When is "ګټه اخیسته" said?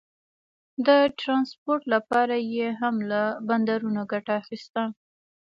4.11-4.83